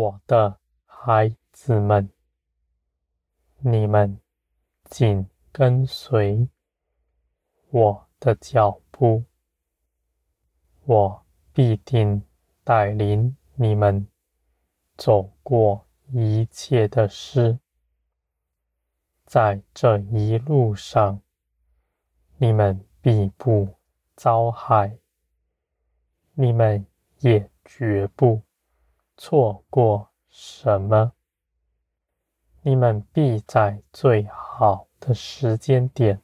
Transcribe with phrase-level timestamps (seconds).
[0.00, 2.08] 我的孩子们，
[3.58, 4.18] 你们
[4.84, 6.48] 紧跟随
[7.68, 9.24] 我的脚步，
[10.86, 12.22] 我必定
[12.64, 14.08] 带领你们
[14.96, 17.58] 走过一切的事。
[19.26, 21.20] 在这一路上，
[22.38, 23.68] 你们必不
[24.16, 24.96] 遭害，
[26.32, 26.86] 你们
[27.18, 28.40] 也绝不
[29.22, 31.12] 错过什么。
[32.62, 36.22] 你们必在最好的时间点，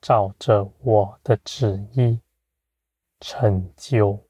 [0.00, 2.20] 照着我的旨意
[3.18, 4.24] 成就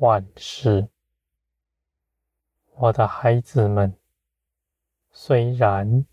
[0.00, 0.86] 万事。
[2.74, 3.96] 我的孩子们，
[5.10, 6.04] 虽然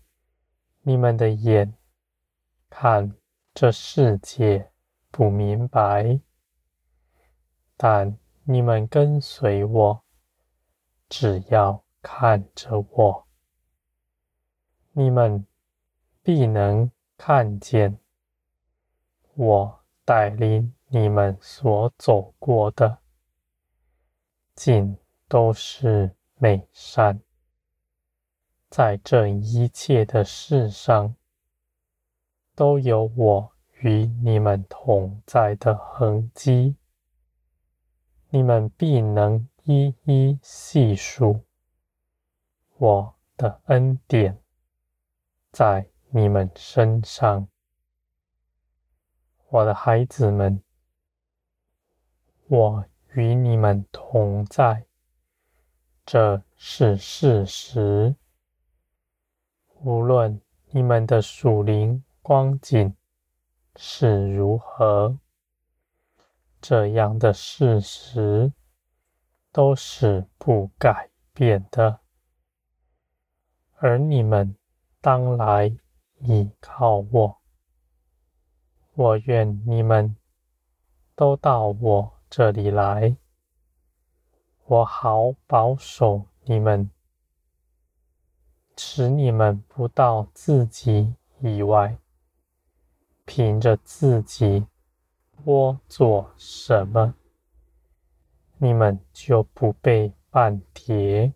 [0.80, 1.74] 你们的眼
[2.70, 3.14] 看
[3.52, 4.72] 这世界
[5.10, 6.18] 不明白，
[7.76, 10.02] 但你们跟随我，
[11.10, 13.26] 只要看着我，
[14.92, 15.44] 你们
[16.22, 17.98] 必能看见
[19.34, 22.98] 我带领你们所走过的，
[24.54, 27.20] 尽都是美善。
[28.70, 31.16] 在这一切的事上，
[32.54, 36.76] 都有我与你们同在的痕迹。
[38.28, 41.44] 你们必能一一细数
[42.78, 44.40] 我的恩典
[45.52, 47.46] 在你们身上，
[49.48, 50.62] 我的孩子们，
[52.48, 54.86] 我与你们同在，
[56.06, 58.16] 这是事实。
[59.82, 62.94] 无论你们的属灵光景
[63.76, 65.18] 是如何，
[66.60, 68.52] 这样的事实
[69.52, 72.00] 都是不改变的。
[73.76, 74.56] 而你们
[75.00, 75.74] 当来
[76.18, 77.38] 倚靠我，
[78.94, 80.16] 我愿你们
[81.14, 83.16] 都到我这里来，
[84.66, 86.90] 我好保守你们。
[88.82, 91.98] 使你们不到自己以外，
[93.26, 94.66] 凭着自己
[95.44, 97.14] 多做什么，
[98.62, 101.32] 你们就不被绊跌。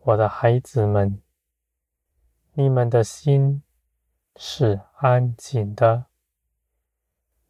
[0.00, 1.20] 我的孩子们，
[2.54, 3.62] 你们的心
[4.36, 6.06] 是安静的，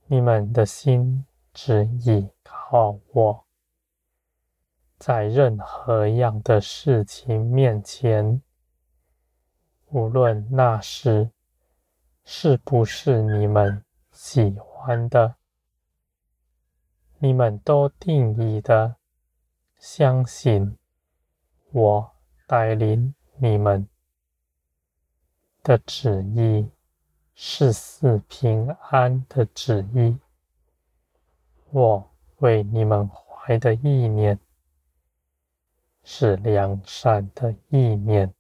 [0.07, 3.45] 你们的心只倚靠我。
[4.99, 8.43] 在任何样的事情面前，
[9.91, 11.31] 无论那时
[12.25, 15.37] 是不是你们喜欢的，
[17.25, 18.97] 你们都定义的
[19.79, 20.77] 相信
[21.73, 22.13] 我
[22.47, 23.89] 带领你们
[25.63, 26.69] 的旨意
[27.35, 30.19] 是四平安的旨意。
[31.71, 34.39] 我为你们怀的意念，
[36.03, 38.35] 是良善的意念，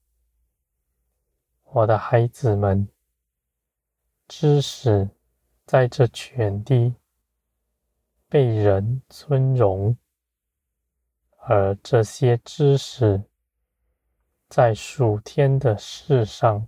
[1.73, 2.87] 我的孩子们，
[4.28, 5.09] 知识
[5.65, 6.94] 在这全地
[8.34, 9.97] 被人尊荣，
[11.37, 13.22] 而这些知识
[14.49, 16.67] 在属天的事上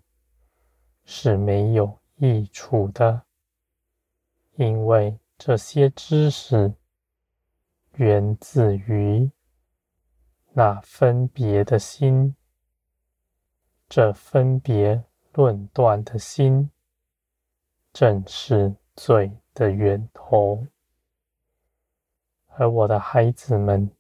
[1.04, 3.22] 是没有益处的，
[4.54, 6.72] 因为这些知识
[7.94, 9.28] 源自于。
[10.52, 12.36] 那分别的心，
[13.88, 15.02] 这分别
[15.32, 16.70] 论断的心，
[17.92, 20.64] 正是罪的源头。
[22.58, 23.90] 而我的孩子们，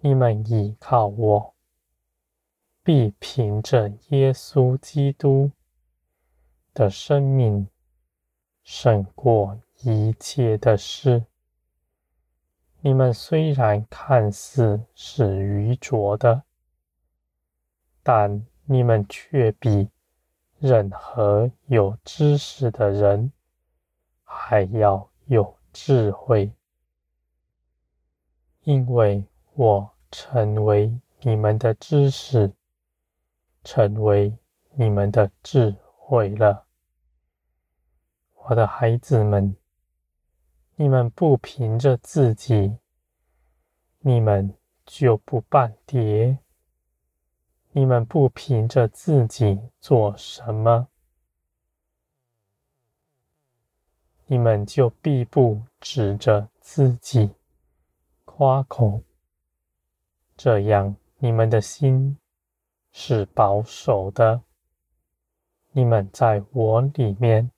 [0.00, 1.54] 你们倚靠我，
[2.84, 5.50] 必凭着耶稣基督
[6.72, 7.66] 的生命，
[8.62, 11.24] 胜过一切的事。
[12.80, 16.42] 你们虽然看似是愚拙的，
[18.04, 19.88] 但你们却比
[20.60, 23.32] 任何有知识的人
[24.22, 26.52] 还要有智慧，
[28.64, 29.24] 因为
[29.54, 32.52] 我成为你们的知识，
[33.62, 34.36] 成为
[34.72, 36.66] 你们的智慧了。
[38.34, 39.56] 我的孩子们。
[40.76, 42.76] 你们不凭着自己，
[44.00, 44.52] 你们
[44.84, 46.38] 就不半跌；
[47.70, 50.88] 你们不凭着自己做什么，
[54.26, 57.30] 你们就必不指着自己
[58.36, 59.00] 夸口。
[60.36, 62.18] 这样你们的心
[62.90, 64.42] 是保守的。
[65.70, 67.48] 你们在我里面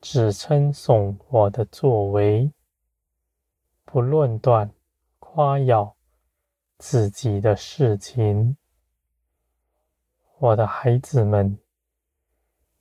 [0.00, 2.52] 只称颂我的作为，
[3.84, 4.68] 不论断
[5.20, 5.96] 夸耀
[6.78, 8.56] 自己的事情。
[10.38, 11.56] 我的孩子们，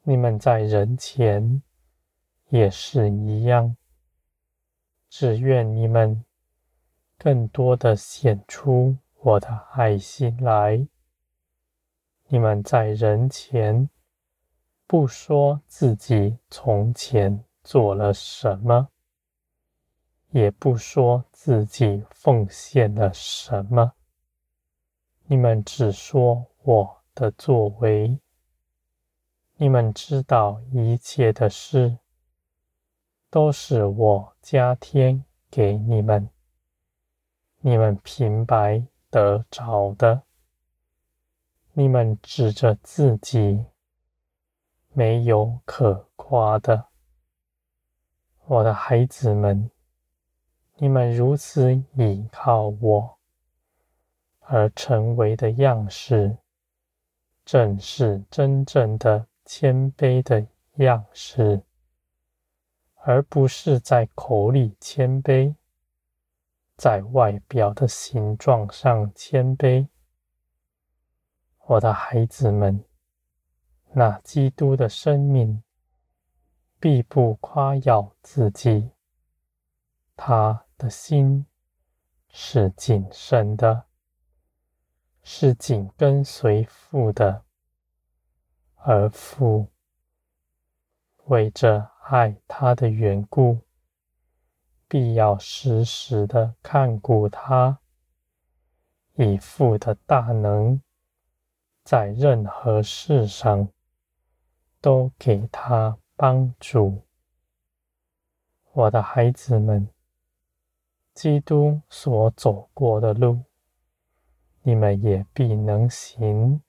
[0.01, 1.61] 你们在人前
[2.49, 3.77] 也是一样。
[5.09, 6.25] 只愿你们
[7.23, 10.87] 更多的显出我的爱心来。
[12.25, 13.87] 你们在人前
[14.87, 18.87] 不说自己从前做了什么，
[20.31, 23.93] 也不说自己奉献了什么，
[25.27, 28.17] 你们只说我的作为。
[29.57, 31.99] 你们知道一切的事。
[33.29, 36.27] 都是我加添给你们，
[37.63, 40.23] 你们平白得着的。
[41.73, 43.63] 你们指着自己，
[44.93, 46.87] 没有可夸的。
[48.45, 49.69] 我的孩子们，
[50.77, 53.17] 你们如此倚靠我
[54.39, 56.35] 而成为的样式，
[57.45, 60.45] 正是真正的谦卑的
[60.77, 61.61] 样式。
[63.03, 65.55] 而不是在口里谦卑，
[66.81, 69.87] 在外表的形状上谦卑。
[71.67, 72.83] 我的孩子们，
[73.93, 75.61] 那基督的生命
[76.79, 78.89] 必不夸耀自己，
[80.15, 81.45] 他的心
[82.29, 83.85] 是谨慎的，
[85.21, 87.43] 是紧跟随父的，
[88.77, 89.67] 而父
[91.25, 91.91] 为着。
[92.11, 93.61] 爱他的缘故，
[94.91, 97.79] 必要时时的看顾他，
[99.13, 100.81] 以父的大能，
[101.85, 103.69] 在任何事上
[104.81, 107.03] 都给他帮助。
[108.73, 109.87] 我的孩子们，
[111.13, 113.45] 基督所走过的路，
[114.61, 116.61] 你们也必能行。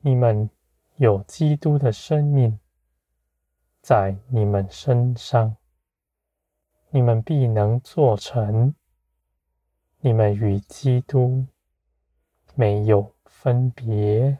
[0.00, 0.48] 你们
[0.96, 2.58] 有基督的生命。
[3.82, 5.54] 在你们身上，
[6.90, 8.74] 你们必能做成。
[10.00, 11.46] 你们与基督
[12.54, 14.38] 没有分别。